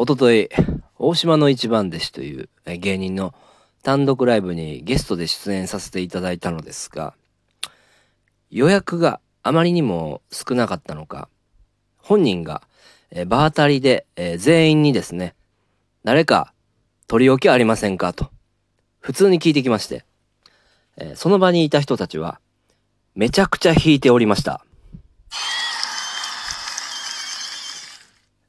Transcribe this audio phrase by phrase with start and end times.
[0.00, 0.48] おととい、
[0.98, 3.34] 大島の一番弟子という芸人の
[3.82, 7.12] 単独ライブにゲストで出演させていただいたのですが、
[8.50, 11.28] 予約があまりにも少なかったのか、
[11.98, 12.62] 本人が
[13.26, 14.06] 場当たりで
[14.38, 15.34] 全員にですね、
[16.02, 16.54] 誰か
[17.06, 18.30] 取り置きありませんかと、
[19.00, 20.06] 普通に聞いてきまして、
[21.14, 22.40] その場にいた人たちは、
[23.14, 24.64] めちゃくちゃ弾いておりました。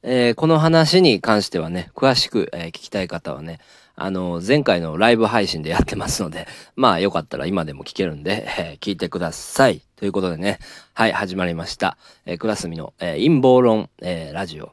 [0.04, 3.60] えー、この話に関してはね、詳しく、えー、聞きたい方はね、
[3.94, 9.80] あの、前回のライブ配信でやってますので、 まあよかったら今でも聞けるんで、え聞いてください。
[9.94, 10.58] ということでね、
[10.94, 11.96] はい、始まりました。
[12.26, 14.72] えクラスミの、え陰謀論、えラジオ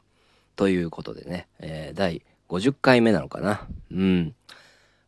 [0.56, 3.68] ということでね、え第50回目なのかな。
[3.92, 4.34] うん。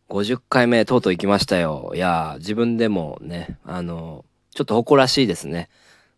[0.08, 1.90] 50回目とうとう行きましたよ。
[1.96, 5.68] いや自分でもね、あのちょっと誇らしいですね。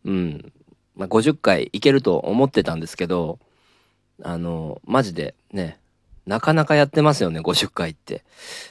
[0.05, 0.53] うん。
[0.95, 3.39] まあ、50回いけると思ってたんですけど、
[4.23, 5.79] あの、マジでね、
[6.27, 8.25] なかなかやってますよね、50回って。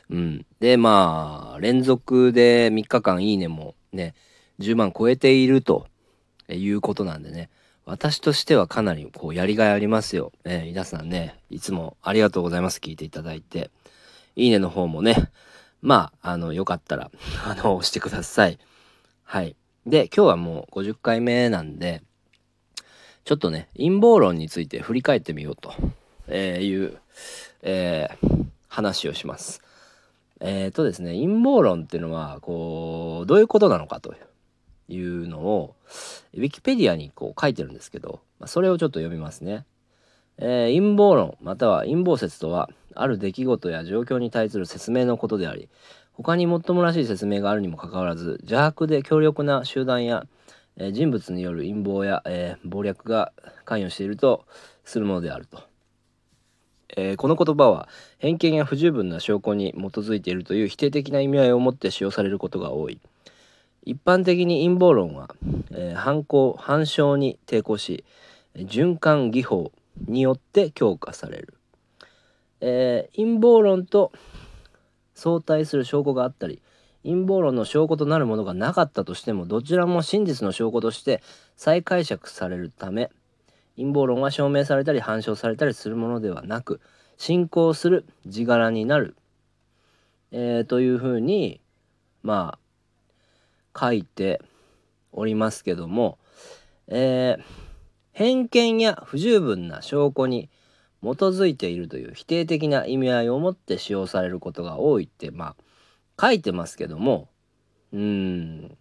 [0.09, 0.45] うん。
[0.59, 4.15] で、まあ、連続で3日間いいねもね、
[4.59, 5.87] 10万超えていると
[6.49, 7.49] いうことなんでね、
[7.85, 10.31] 私としてはかなりこうやりがいありますよ。
[10.45, 12.79] え皆さんね、いつもありがとうございます。
[12.79, 13.71] 聞いていただいて。
[14.35, 15.29] いいねの方もね、
[15.81, 17.11] まあ、あの、よかったら、
[17.45, 18.57] あの、押してください。
[19.23, 19.55] はい。
[19.85, 22.01] で、今日はもう50回目なんで、
[23.25, 25.73] ちょっとね、陰謀論について振り返ってみようと、
[26.27, 26.97] えいう、
[27.61, 29.61] えー、話をします。
[30.39, 34.13] えっ、ー、とですね、陰謀論っていうのは、こう、どういうことなのかと
[34.89, 35.75] いうのを、
[36.33, 39.65] ウィキペディアにこう書いてるんですけど、まあ、それをちょっと読みますね。
[40.37, 45.69] えー、陰謀論または陰謀説とはある出来事や状況に対する説明のことであり
[46.13, 50.25] 他にもっともらしい説明があるにもかかわらず邪悪で強力な集団や
[50.77, 53.31] えー、人物による陰謀や、えー、謀略が
[53.65, 54.45] 関与していると
[54.83, 55.61] するものであると。
[56.95, 62.99] えー、この言葉は偏見や不十分な証拠に基づいているという否定的な意味合いを持って使用されることが多い。
[63.85, 65.35] 一般的に陰謀論は、
[65.71, 68.05] えー、犯行反証に抵抗し
[68.55, 69.71] 循環技法
[70.07, 71.53] によって強化される、
[72.61, 74.11] えー、陰謀論と
[75.15, 76.61] 相対する証拠があったり
[77.03, 81.21] 陰謀論の証拠となるものがなかったとしてもどちらも真実の証拠として
[81.55, 83.09] 再解釈されるため
[83.77, 86.79] 陰謀論は証明されたり反証されたりするものではなく
[87.17, 89.15] 信仰する地柄になる、
[90.31, 91.61] えー、というふうに
[92.21, 92.57] ま
[93.73, 94.41] あ書いて
[95.11, 96.17] おりますけども、
[96.87, 97.43] えー、
[98.11, 100.49] 偏見や不十分な証拠に
[101.01, 105.55] 基づいているという否定的な意味合いを持って使用されることが多いってまあ
[106.19, 107.29] 書いてますけども
[107.91, 108.77] うん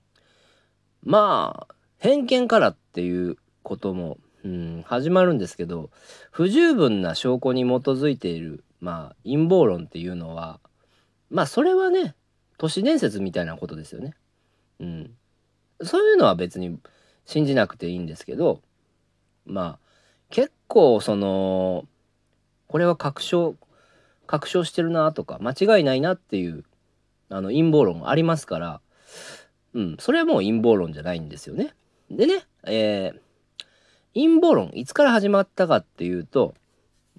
[1.03, 5.91] まあ偏見からっていうこともうん始まるんですけど
[6.31, 10.61] 不十分な証拠に基づいているまあ陰謀論っていうのは
[11.31, 12.15] まあそれはね
[12.59, 14.15] 都市伝説みたいなことですよね。
[14.81, 15.11] うん、
[15.83, 16.79] そういうのは別に
[17.25, 18.61] 信じなくていいんですけど
[19.47, 19.79] まあ
[20.31, 21.87] 結構その
[22.67, 23.55] これは確証
[24.27, 26.65] 確証してるなとか間違いないなっていう
[27.33, 28.81] あの陰謀論ありますから、
[29.75, 31.75] うん、それはもう陰謀論じゃないんですよね。
[32.11, 33.19] でね、えー、
[34.15, 36.55] 陰謀論いつから始まったかっていうと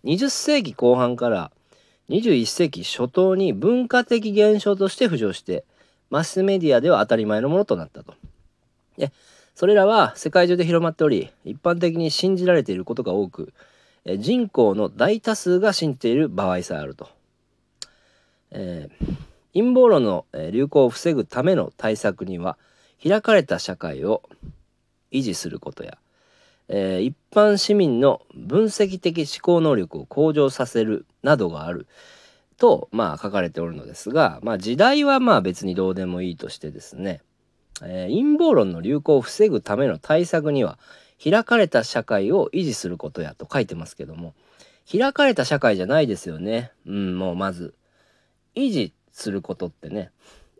[0.04, 1.52] 20世紀後半から
[2.10, 5.66] 21世紀初頭に文化的現象として浮上して
[6.10, 8.14] マスメディアでは当たり前のものとなったと。
[8.98, 9.12] で
[9.56, 13.54] それらは世界中で広まっており一般的に信じられていることが多く
[14.18, 17.10] 人口の大多数が信じている場合さえあると。
[18.52, 22.58] えー陰謀論の流行を防ぐための対策には
[23.02, 24.24] 開かれた社会を
[25.12, 25.98] 維持することや、
[26.70, 31.88] えー、一般市民の分析的思考能力を向上させるなどがある。
[32.58, 37.22] と、まあ、書かれておるのですが、まあ、時代はまあ別にどうでもいいとしてですね、
[37.82, 40.78] えー、陰謀論の流行を防ぐための対策には
[41.22, 44.34] 開かれた社会を維持することやと書いてますけども
[44.90, 46.72] 開かれた社会じゃないですよね。
[46.86, 47.74] うんもうまず
[48.56, 50.12] 維持することってね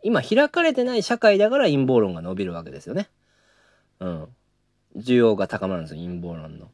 [0.02, 3.08] 今開かれてない社会だから陰謀論が伸びるわけですよね。
[4.00, 4.28] うん。
[4.96, 6.68] 需要が高まるんですよ陰謀論の。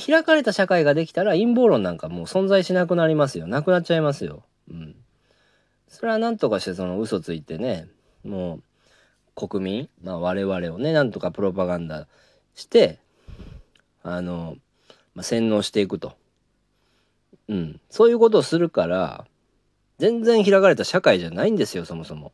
[0.00, 3.46] 開かれた社会ができたら陰謀論なんかもう存在しなくなりますよ。
[3.46, 4.42] なくなっちゃいますよ。
[4.68, 4.96] うん。
[5.86, 7.86] それは何とかしてその嘘ついてね、
[8.24, 8.56] も
[9.36, 12.08] う国民、まあ我々をね、なんとかプロパガンダ
[12.56, 12.98] して、
[14.02, 14.56] あの、
[15.14, 16.16] まあ、洗脳していくと。
[17.48, 17.80] うん。
[17.90, 19.24] そういうことをするから、
[19.98, 22.32] 全然開かれた社会じゃないんですよそもそも。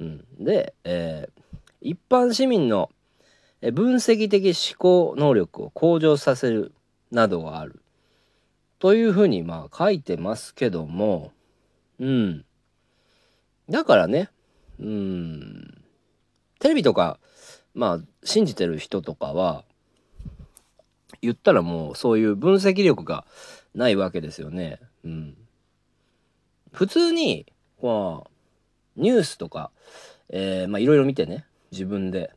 [0.00, 2.90] うん、で、えー、一般市民の
[3.72, 6.72] 分析的思考能力を向上させる
[7.10, 7.82] などがある
[8.78, 11.32] というふうにまあ書いてますけども、
[11.98, 12.44] うん。
[13.68, 14.30] だからね、
[14.80, 15.82] うん。
[16.58, 17.18] テレビとか、
[17.74, 19.64] まあ信じてる人とかは、
[21.20, 23.26] 言ったらもうそういう分析力が
[23.74, 24.80] ないわけですよね。
[25.04, 25.36] うん。
[26.72, 27.46] 普通に、
[27.80, 28.26] こ
[28.96, 29.70] う、ニュースとか、
[30.28, 32.32] えー、まあいろいろ見てね、自分で。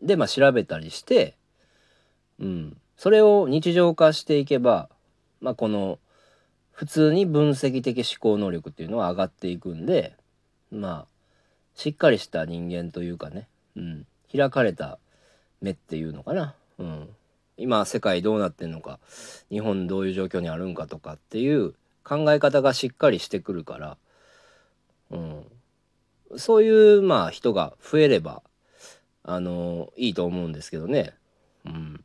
[0.00, 1.36] で、まあ調べたりして、
[2.40, 2.76] うん。
[2.96, 4.88] それを日常化していけば、
[5.40, 5.98] まあこの、
[6.70, 10.16] 普通に分析的思考能力っていうのは上がっていくんで、
[10.70, 11.06] まあ、
[11.74, 14.06] しっかりした人間というかね、うん。
[14.34, 14.98] 開かれた
[15.60, 16.54] 目っていうのかな。
[16.78, 17.08] うん。
[17.56, 18.98] 今世界どうなってんのか
[19.50, 23.96] 日本どういう状況にあるんかとかっていう考え方がしっかりしてくるから、
[25.10, 25.44] うん、
[26.36, 28.42] そういうまあ人が増えれば
[29.24, 31.14] あのいいと思うんですけどね。
[31.64, 32.04] うん、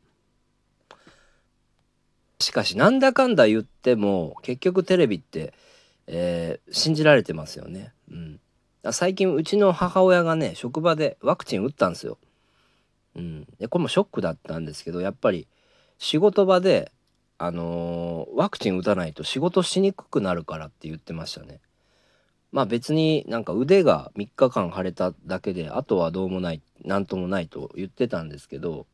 [2.38, 5.52] しかしなんだかんだ言っても結局テレビって、
[6.06, 7.92] えー、信じられてますよね。
[8.10, 8.40] うん、
[8.92, 12.18] 最近うちの母親がね職場でワクチン打ったんですよ。
[13.16, 15.48] うん、でこれもショックだったんですけどやっぱり
[15.98, 16.92] 仕事場で、
[17.38, 21.60] あのー、ワクチン打たないと仕事しにくくなるからって言ってましたね。
[22.50, 28.86] まあ別になんか腕が3日間腫れただけであとはどうもない何ともないと言ってたんですけど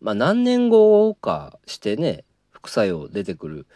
[0.00, 3.66] まあ何年後かしてね副作用出てくる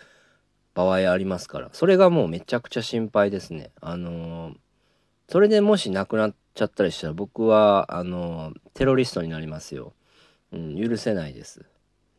[0.75, 3.71] 場合ありますからそれがもうめちゃくちゃ心配ですね。
[3.81, 4.55] あのー、
[5.29, 9.93] それでもし亡くなっちゃったりしたら僕はあのテロリストになりますよ。
[10.53, 11.72] うん、許せないです。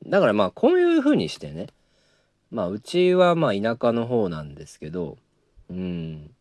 [0.06, 1.68] だからまあこういうふうにしてね
[2.52, 5.18] まあうちはまあ田舎の方なんですけど、
[5.70, 6.32] うん、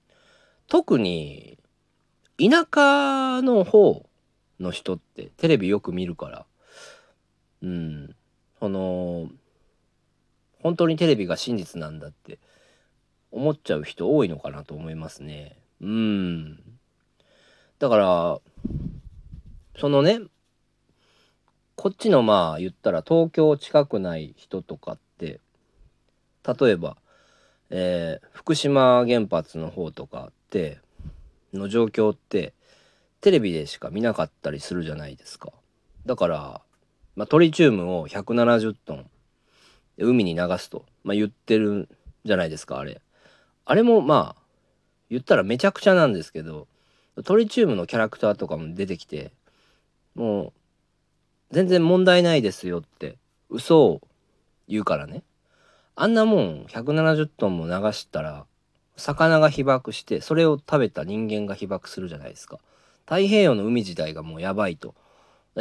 [0.68, 1.58] 特に
[2.38, 4.06] 田舎の方
[4.60, 6.46] の人ってテレビよく見るから、
[7.62, 8.14] うん、
[8.58, 9.28] その
[10.62, 12.38] 本当にテレビが真実なんだって
[13.30, 15.56] 思っちゃう人多いのかなと思いますね。
[15.80, 16.58] うん。
[17.78, 18.40] だから、
[19.78, 20.20] そのね、
[21.82, 25.40] こっちのまあ言ったら東京近くない人とかって、
[26.46, 26.96] 例えば、
[27.70, 30.78] えー、福島原発の方とかって
[31.52, 32.54] の状況って
[33.20, 35.52] テレビでしか見なかったりするじゃないですか。
[36.06, 36.60] だから、
[37.16, 39.10] まあ、トリチウムを170トン
[39.98, 41.88] 海に流すと、まあ、言ってる
[42.24, 43.00] じゃないですかあれ。
[43.64, 44.42] あれもまあ
[45.10, 46.68] 言ったらめちゃくちゃなんですけど
[47.24, 49.32] トリチウムのキャラクターとかも出てきて
[50.14, 50.52] もう
[51.52, 53.16] 全然問題ないですよって
[53.50, 54.00] 嘘を
[54.68, 55.22] 言うからね。
[55.94, 58.46] あんなもん170トンも流したら
[58.96, 62.58] 魚が被爆してそれを食べた人間が被爆するじゃないですか。
[63.04, 64.94] 太平洋の海自体がもうやばいと。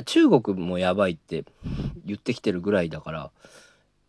[0.05, 1.43] 中国もやばいって
[2.05, 3.31] 言ってきてるぐらいだから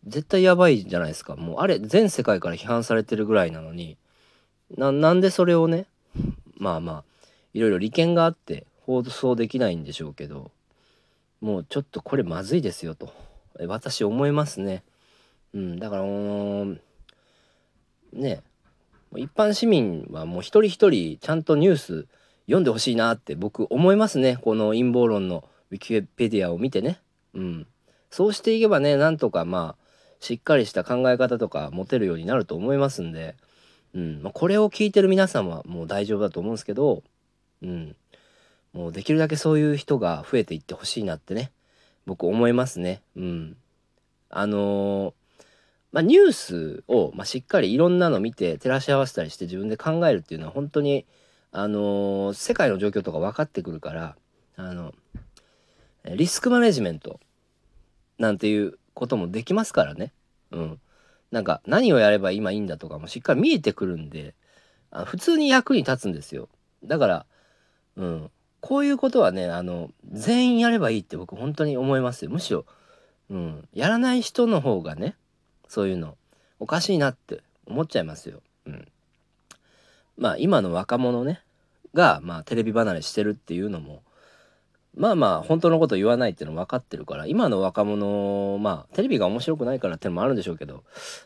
[0.07, 1.35] 絶対やばいじゃないですか。
[1.35, 3.97] もうあれ全世界から批判されてるぐらいなのに
[4.77, 5.87] なんでそれをね
[6.57, 7.03] まあまあ
[7.53, 10.51] いろいろ利権があって放送できないんでしょうけど
[11.43, 13.11] もうちょっとこれまずいですよと
[13.59, 14.81] 私思いますね。
[15.53, 16.03] うん、だから
[18.13, 18.41] ね
[19.17, 22.07] 一般市民はもう一人一人ちゃんとニュース
[22.45, 27.01] 読んでほしいなって僕思いますねこの陰謀論のウィキペディアを見てね。
[27.33, 27.67] うん、
[28.09, 29.83] そうしていけばねなんとかまあ
[30.21, 33.35] しっかりした考え方とか持てるようになると思いますんで。
[33.95, 37.03] うんまあ、これを聞いてる皆さんはもう大丈夫だと思うんですけど、
[37.61, 37.95] うん、
[38.73, 41.51] もうできるだけそういう人が増えていってほしいなってね
[42.05, 43.01] 僕思いますね。
[43.15, 43.57] うん、
[44.29, 45.13] あのー、
[45.93, 51.05] まあ、ニュースを、まあ、しっかりいろんなの見て照らし合わせたりして自分で考えるっていうのは本当に
[51.51, 54.15] あのー、世界の状況とか分かってくるから
[54.57, 54.93] あの
[56.05, 57.19] リスクマネジメント
[58.17, 60.11] なんていうこともできますからね。
[60.51, 60.79] うん、
[61.31, 64.35] なんか何をやれば今いいんだとかもしっかり見えてくるんで
[64.91, 66.47] あ普通に役に立つんですよ
[66.83, 67.25] だから
[67.95, 68.31] うん
[68.63, 72.31] こういうことはねあの全員やればいいって僕本当に思いますよ。
[72.31, 72.63] むしろ、
[73.29, 75.17] うん、やらない人の方がね
[75.67, 76.15] そういうの
[76.61, 78.41] おかしいなって思っちゃいますよ。
[78.65, 78.87] うん、
[80.17, 81.41] まあ今の若者ね
[81.93, 84.01] が、まあ、テレビ離れしてるっていうのも
[84.95, 90.85] まあまあ本当のこと言わないっていうの分かってるから今の若者まあテレビが面白くないからってのもあるんでしょうけど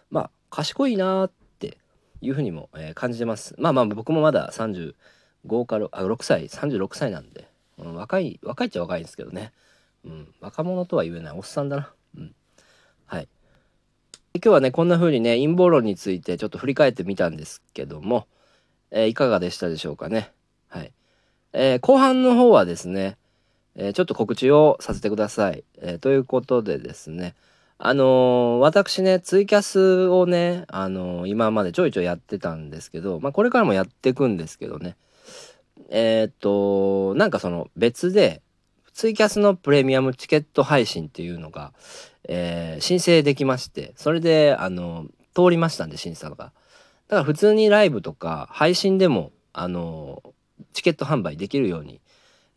[0.09, 1.77] まあ賢いなって
[2.21, 3.53] いうふうにも、えー、感じてます。
[3.59, 4.51] まあまあ僕もまだ
[5.47, 9.51] 5かあ6歳36歳なんで、うん、若い若いっちゃ若いんですけどね、
[10.05, 11.37] うん、若者とは言えない。
[11.37, 11.91] おっさんだな。
[12.17, 12.35] うん。
[13.05, 13.27] はい。
[14.35, 18.27] 今日はねこんな風にね陰謀論についてちょっと振り返ってみたんですけども、
[18.91, 20.31] えー、いかがでしたでしょうかね。
[20.67, 20.91] はい、
[21.53, 23.17] えー、後半の方はですね
[23.77, 25.63] えー、ちょっと告知をさせてください。
[25.77, 27.35] え、ということでですね、
[27.77, 34.97] あの、私ね、ツイキャスをね、あの、今までちょいちょいやってたんですけど、まあ、これからもやっていくんですけどね。
[35.89, 38.41] えー、っと、なんかその別で、
[38.93, 41.73] ツイキャスのプレミアムチケット配信っていうのが、
[42.27, 46.35] えー、申請できまして、それで、あの、通りましたんで、審査が。
[46.35, 46.53] だか
[47.09, 50.23] ら普通にライブとか配信でも、あの、
[50.73, 52.01] チケット販売できるように、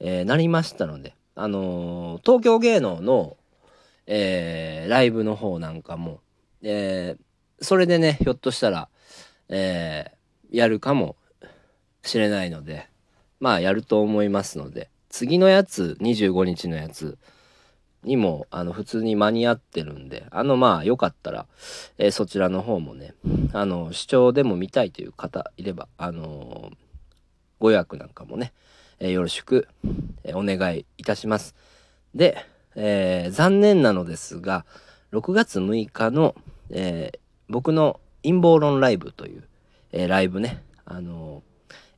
[0.01, 3.37] えー、なりましたので、あの東京芸能の、
[4.07, 6.21] えー、ライブの方なんかも、
[6.63, 8.89] えー、それでね、ひょっとしたら、
[9.49, 11.17] えー、やるかも
[12.03, 12.89] しれないので、
[13.41, 17.19] まあやると思いますので、次のやつ、25日のやつ
[18.05, 21.47] にも、あの、普通に間に合ってるんで、あの、まあよかったら、
[21.99, 23.15] えー、そちらの方もね、
[23.53, 26.71] あの、視聴でも見たいという方いれば、あの
[27.59, 28.53] ご予約なんかもね、
[29.01, 29.69] えー、よろしく、
[30.23, 31.55] え、お願いいたします。
[32.15, 34.65] で、え、残念なのですが、
[35.13, 36.35] 6月6日の、
[36.71, 37.19] え
[37.49, 39.45] 僕の陰謀論ライブという、
[39.93, 41.43] えライブね、あの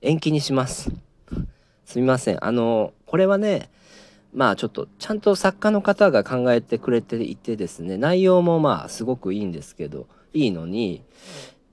[0.00, 0.90] 延期にします。
[1.92, 2.42] すみません。
[2.42, 3.68] あのこれはね、
[4.32, 11.02] まあちょっとちゃんと作家の方が考えてくれていてですね、内容もまあすごくいいんですけど、いいのに、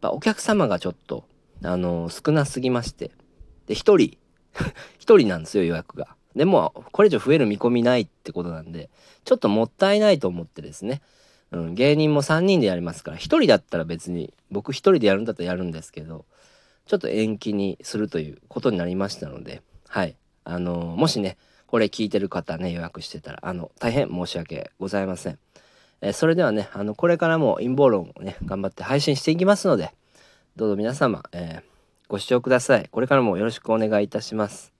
[0.01, 1.23] やお客様がちょっと、
[1.63, 3.11] あの少なすぎまして、
[3.67, 3.95] で、1人、
[4.99, 6.17] 1人なんですよ、予約が。
[6.35, 8.89] でも、これ以上増える見込みないってことなんで、
[9.23, 11.01] ちょっともったいないと思ってですね、
[11.51, 16.25] うん、芸人も3人でやりますから、1人だったら別に、僕1人でやるんだったらやるんですけど、
[16.87, 20.15] ちょっと延期にするということになりましたので、はい。
[20.45, 25.37] あの、もしね、これ聞いてる方ね、予約してたら、あの、大変申し訳ございません。
[26.01, 29.91] えー、それではね、あの、これからも陰謀論をね、頑張って配信していきますので、
[30.55, 31.69] どうぞ皆様、えー
[32.09, 32.89] ご視聴ください。
[32.91, 34.73] これからもよろしくお願いいたします。